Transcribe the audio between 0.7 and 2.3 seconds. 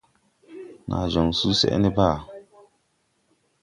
Naa jɔŋ susɛʼ ne Bàa.